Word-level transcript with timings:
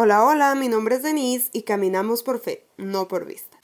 Hola, 0.00 0.24
hola, 0.24 0.54
mi 0.54 0.68
nombre 0.68 0.94
es 0.94 1.02
Denise 1.02 1.50
y 1.52 1.62
caminamos 1.62 2.22
por 2.22 2.38
fe, 2.38 2.68
no 2.76 3.08
por 3.08 3.26
vista. 3.26 3.58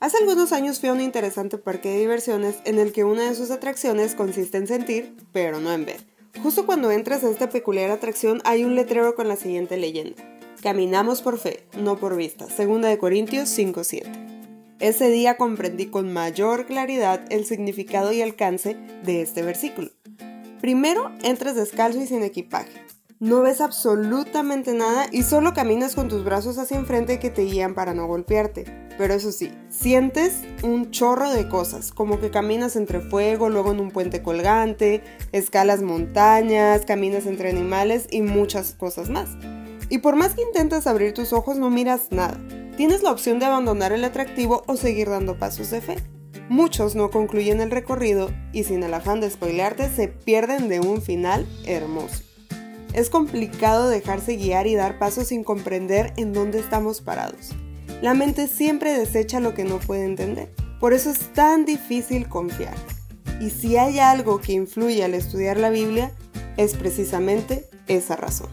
Hace 0.00 0.18
algunos 0.18 0.52
años 0.52 0.78
fui 0.78 0.90
a 0.90 0.92
un 0.92 1.00
interesante 1.00 1.56
parque 1.56 1.88
de 1.88 2.00
diversiones 2.00 2.56
en 2.66 2.78
el 2.78 2.92
que 2.92 3.04
una 3.04 3.22
de 3.22 3.34
sus 3.34 3.50
atracciones 3.50 4.14
consiste 4.14 4.58
en 4.58 4.66
sentir, 4.66 5.16
pero 5.32 5.60
no 5.60 5.72
en 5.72 5.86
ver. 5.86 6.06
Justo 6.42 6.66
cuando 6.66 6.90
entras 6.90 7.24
a 7.24 7.30
esta 7.30 7.48
peculiar 7.48 7.90
atracción 7.90 8.42
hay 8.44 8.64
un 8.64 8.74
letrero 8.74 9.14
con 9.14 9.28
la 9.28 9.36
siguiente 9.36 9.78
leyenda. 9.78 10.22
Caminamos 10.62 11.22
por 11.22 11.38
fe, 11.38 11.66
no 11.80 11.96
por 11.96 12.16
vista. 12.16 12.50
Segunda 12.50 12.88
de 12.88 12.98
Corintios 12.98 13.48
5:7. 13.48 14.04
Ese 14.78 15.08
día 15.08 15.38
comprendí 15.38 15.86
con 15.86 16.12
mayor 16.12 16.66
claridad 16.66 17.24
el 17.30 17.46
significado 17.46 18.12
y 18.12 18.20
alcance 18.20 18.76
de 19.04 19.22
este 19.22 19.40
versículo. 19.40 19.88
Primero, 20.66 21.12
entras 21.22 21.54
descalzo 21.54 22.00
y 22.00 22.08
sin 22.08 22.24
equipaje. 22.24 22.72
No 23.20 23.40
ves 23.40 23.60
absolutamente 23.60 24.74
nada 24.74 25.06
y 25.12 25.22
solo 25.22 25.54
caminas 25.54 25.94
con 25.94 26.08
tus 26.08 26.24
brazos 26.24 26.58
hacia 26.58 26.76
enfrente 26.76 27.20
que 27.20 27.30
te 27.30 27.42
guían 27.42 27.72
para 27.76 27.94
no 27.94 28.08
golpearte. 28.08 28.64
Pero 28.98 29.14
eso 29.14 29.30
sí, 29.30 29.52
sientes 29.68 30.42
un 30.64 30.90
chorro 30.90 31.30
de 31.30 31.48
cosas, 31.48 31.92
como 31.92 32.18
que 32.18 32.32
caminas 32.32 32.74
entre 32.74 32.98
fuego, 32.98 33.48
luego 33.48 33.70
en 33.70 33.78
un 33.78 33.92
puente 33.92 34.24
colgante, 34.24 35.04
escalas 35.30 35.82
montañas, 35.82 36.84
caminas 36.84 37.26
entre 37.26 37.50
animales 37.50 38.08
y 38.10 38.22
muchas 38.22 38.72
cosas 38.72 39.08
más. 39.08 39.28
Y 39.88 39.98
por 39.98 40.16
más 40.16 40.34
que 40.34 40.42
intentas 40.42 40.88
abrir 40.88 41.14
tus 41.14 41.32
ojos 41.32 41.58
no 41.58 41.70
miras 41.70 42.10
nada. 42.10 42.40
Tienes 42.76 43.04
la 43.04 43.12
opción 43.12 43.38
de 43.38 43.46
abandonar 43.46 43.92
el 43.92 44.04
atractivo 44.04 44.64
o 44.66 44.76
seguir 44.76 45.10
dando 45.10 45.38
pasos 45.38 45.70
de 45.70 45.80
fe. 45.80 46.15
Muchos 46.48 46.94
no 46.94 47.10
concluyen 47.10 47.60
el 47.60 47.72
recorrido 47.72 48.30
y 48.52 48.64
sin 48.64 48.82
el 48.84 48.94
afán 48.94 49.20
de 49.20 49.28
spoilearte 49.28 49.90
se 49.90 50.06
pierden 50.06 50.68
de 50.68 50.78
un 50.78 51.02
final 51.02 51.46
hermoso. 51.66 52.22
Es 52.92 53.10
complicado 53.10 53.88
dejarse 53.88 54.36
guiar 54.36 54.66
y 54.66 54.74
dar 54.74 54.98
pasos 54.98 55.28
sin 55.28 55.42
comprender 55.42 56.12
en 56.16 56.32
dónde 56.32 56.60
estamos 56.60 57.00
parados. 57.00 57.50
La 58.00 58.14
mente 58.14 58.46
siempre 58.46 58.96
desecha 58.96 59.40
lo 59.40 59.54
que 59.54 59.64
no 59.64 59.78
puede 59.80 60.04
entender. 60.04 60.54
Por 60.78 60.92
eso 60.92 61.10
es 61.10 61.32
tan 61.32 61.64
difícil 61.64 62.28
confiar. 62.28 62.74
Y 63.40 63.50
si 63.50 63.76
hay 63.76 63.98
algo 63.98 64.40
que 64.40 64.52
influye 64.52 65.02
al 65.02 65.14
estudiar 65.14 65.56
la 65.56 65.70
Biblia, 65.70 66.12
es 66.56 66.74
precisamente 66.74 67.68
esa 67.88 68.16
razón. 68.16 68.48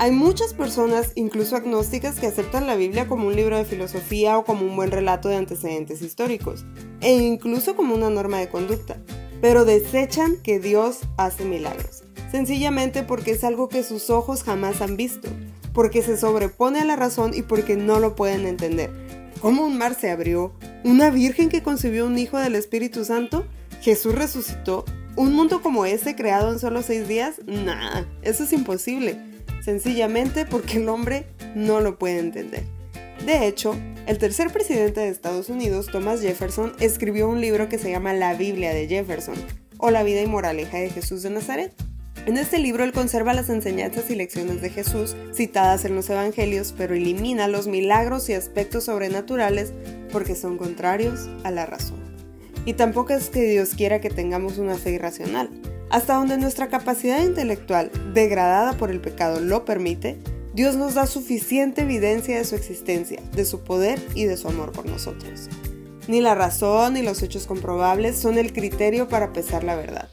Hay 0.00 0.12
muchas 0.12 0.54
personas, 0.54 1.12
incluso 1.14 1.56
agnósticas, 1.56 2.18
que 2.18 2.26
aceptan 2.26 2.66
la 2.66 2.74
Biblia 2.74 3.06
como 3.06 3.26
un 3.26 3.36
libro 3.36 3.58
de 3.58 3.66
filosofía 3.66 4.38
o 4.38 4.46
como 4.46 4.64
un 4.64 4.74
buen 4.74 4.90
relato 4.90 5.28
de 5.28 5.36
antecedentes 5.36 6.00
históricos, 6.00 6.64
e 7.02 7.12
incluso 7.12 7.76
como 7.76 7.94
una 7.94 8.08
norma 8.08 8.38
de 8.38 8.48
conducta, 8.48 8.96
pero 9.42 9.66
desechan 9.66 10.38
que 10.42 10.58
Dios 10.58 11.00
hace 11.18 11.44
milagros, 11.44 12.04
sencillamente 12.30 13.02
porque 13.02 13.32
es 13.32 13.44
algo 13.44 13.68
que 13.68 13.82
sus 13.82 14.08
ojos 14.08 14.42
jamás 14.42 14.80
han 14.80 14.96
visto, 14.96 15.28
porque 15.74 16.00
se 16.00 16.16
sobrepone 16.16 16.80
a 16.80 16.86
la 16.86 16.96
razón 16.96 17.32
y 17.34 17.42
porque 17.42 17.76
no 17.76 18.00
lo 18.00 18.16
pueden 18.16 18.46
entender. 18.46 18.90
¿Cómo 19.42 19.66
un 19.66 19.76
mar 19.76 19.94
se 19.94 20.10
abrió? 20.10 20.54
¿Una 20.82 21.10
virgen 21.10 21.50
que 21.50 21.62
concibió 21.62 22.06
un 22.06 22.16
hijo 22.16 22.38
del 22.38 22.54
Espíritu 22.54 23.04
Santo? 23.04 23.44
¿Jesús 23.82 24.14
resucitó? 24.14 24.86
¿Un 25.16 25.34
mundo 25.34 25.60
como 25.60 25.84
ese 25.84 26.16
creado 26.16 26.50
en 26.50 26.58
solo 26.58 26.80
seis 26.80 27.06
días? 27.06 27.42
Nada, 27.46 28.06
eso 28.22 28.44
es 28.44 28.54
imposible 28.54 29.28
sencillamente 29.62 30.46
porque 30.46 30.78
el 30.78 30.88
hombre 30.88 31.26
no 31.54 31.80
lo 31.80 31.98
puede 31.98 32.18
entender. 32.18 32.64
De 33.24 33.46
hecho, 33.46 33.76
el 34.06 34.18
tercer 34.18 34.50
presidente 34.50 35.00
de 35.00 35.08
Estados 35.08 35.50
Unidos, 35.50 35.88
Thomas 35.92 36.20
Jefferson, 36.20 36.72
escribió 36.80 37.28
un 37.28 37.40
libro 37.40 37.68
que 37.68 37.78
se 37.78 37.90
llama 37.90 38.14
La 38.14 38.34
Biblia 38.34 38.72
de 38.72 38.88
Jefferson, 38.88 39.36
o 39.78 39.90
La 39.90 40.02
vida 40.02 40.22
y 40.22 40.26
moraleja 40.26 40.78
de 40.78 40.90
Jesús 40.90 41.22
de 41.22 41.30
Nazaret. 41.30 41.72
En 42.26 42.36
este 42.36 42.58
libro 42.58 42.84
él 42.84 42.92
conserva 42.92 43.32
las 43.32 43.48
enseñanzas 43.48 44.10
y 44.10 44.14
lecciones 44.14 44.60
de 44.60 44.70
Jesús 44.70 45.16
citadas 45.34 45.84
en 45.84 45.94
los 45.94 46.10
Evangelios, 46.10 46.74
pero 46.76 46.94
elimina 46.94 47.48
los 47.48 47.66
milagros 47.66 48.28
y 48.28 48.34
aspectos 48.34 48.84
sobrenaturales 48.84 49.72
porque 50.12 50.34
son 50.34 50.58
contrarios 50.58 51.30
a 51.44 51.50
la 51.50 51.64
razón. 51.66 51.98
Y 52.66 52.74
tampoco 52.74 53.14
es 53.14 53.30
que 53.30 53.42
Dios 53.42 53.70
quiera 53.74 54.00
que 54.00 54.10
tengamos 54.10 54.58
una 54.58 54.76
fe 54.76 54.92
irracional, 54.92 55.48
hasta 55.90 56.14
donde 56.14 56.38
nuestra 56.38 56.68
capacidad 56.68 57.22
intelectual, 57.22 57.90
degradada 58.14 58.74
por 58.74 58.90
el 58.90 59.00
pecado, 59.00 59.40
lo 59.40 59.64
permite, 59.64 60.18
Dios 60.54 60.76
nos 60.76 60.94
da 60.94 61.06
suficiente 61.06 61.82
evidencia 61.82 62.38
de 62.38 62.44
su 62.44 62.56
existencia, 62.56 63.20
de 63.32 63.44
su 63.44 63.60
poder 63.60 64.00
y 64.14 64.24
de 64.24 64.36
su 64.36 64.48
amor 64.48 64.72
por 64.72 64.86
nosotros. 64.86 65.48
Ni 66.08 66.20
la 66.20 66.34
razón 66.34 66.94
ni 66.94 67.02
los 67.02 67.22
hechos 67.22 67.46
comprobables 67.46 68.18
son 68.18 68.38
el 68.38 68.52
criterio 68.52 69.08
para 69.08 69.32
pesar 69.32 69.62
la 69.62 69.76
verdad. 69.76 70.08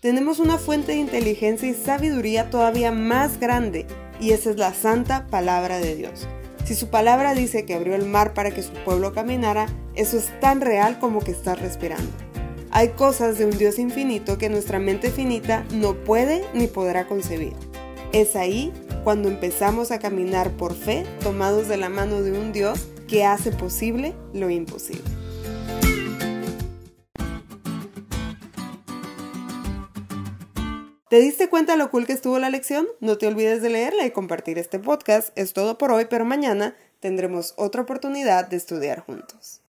Tenemos 0.00 0.38
una 0.38 0.58
fuente 0.58 0.92
de 0.92 0.98
inteligencia 0.98 1.68
y 1.68 1.74
sabiduría 1.74 2.50
todavía 2.50 2.90
más 2.90 3.38
grande, 3.38 3.86
y 4.20 4.32
esa 4.32 4.50
es 4.50 4.56
la 4.56 4.74
santa 4.74 5.26
palabra 5.26 5.78
de 5.78 5.94
Dios. 5.94 6.26
Si 6.64 6.74
su 6.74 6.88
palabra 6.88 7.34
dice 7.34 7.64
que 7.64 7.74
abrió 7.74 7.94
el 7.94 8.06
mar 8.06 8.34
para 8.34 8.50
que 8.52 8.62
su 8.62 8.72
pueblo 8.84 9.12
caminara, 9.12 9.66
eso 9.94 10.16
es 10.16 10.28
tan 10.40 10.60
real 10.60 10.98
como 10.98 11.20
que 11.20 11.32
estás 11.32 11.60
respirando. 11.60 12.31
Hay 12.74 12.92
cosas 12.92 13.36
de 13.36 13.44
un 13.44 13.58
Dios 13.58 13.78
infinito 13.78 14.38
que 14.38 14.48
nuestra 14.48 14.78
mente 14.78 15.10
finita 15.10 15.62
no 15.72 15.92
puede 15.92 16.42
ni 16.54 16.68
podrá 16.68 17.06
concebir. 17.06 17.52
Es 18.14 18.34
ahí 18.34 18.72
cuando 19.04 19.28
empezamos 19.28 19.90
a 19.90 19.98
caminar 19.98 20.50
por 20.52 20.74
fe, 20.74 21.04
tomados 21.22 21.68
de 21.68 21.76
la 21.76 21.90
mano 21.90 22.22
de 22.22 22.32
un 22.32 22.50
Dios 22.50 22.88
que 23.08 23.26
hace 23.26 23.52
posible 23.52 24.14
lo 24.32 24.48
imposible. 24.48 25.04
¿Te 31.10 31.20
diste 31.20 31.50
cuenta 31.50 31.76
lo 31.76 31.90
cool 31.90 32.06
que 32.06 32.14
estuvo 32.14 32.38
la 32.38 32.48
lección? 32.48 32.86
No 33.00 33.18
te 33.18 33.26
olvides 33.26 33.60
de 33.60 33.68
leerla 33.68 34.06
y 34.06 34.12
compartir 34.12 34.56
este 34.56 34.78
podcast. 34.78 35.28
Es 35.36 35.52
todo 35.52 35.76
por 35.76 35.92
hoy, 35.92 36.06
pero 36.08 36.24
mañana 36.24 36.74
tendremos 37.00 37.52
otra 37.58 37.82
oportunidad 37.82 38.48
de 38.48 38.56
estudiar 38.56 39.00
juntos. 39.00 39.60